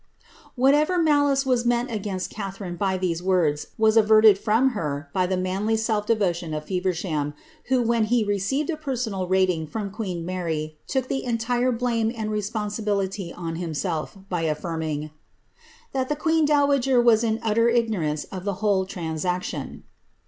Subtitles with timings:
[0.55, 5.37] Whatsoever malice was meant against Catharine by these words, was averted from her by the
[5.37, 7.35] manly self devotion of Feversham,
[7.65, 12.31] who when he received a personal rating from queen Mary, took the entire blame and
[12.31, 15.11] responsibility on himself, by affirming ^
[15.93, 19.83] that the queen dowager was in ntter ignomnce of the whole transaction."